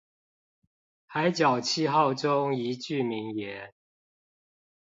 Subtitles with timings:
[1.05, 3.75] 海角七號中一句名言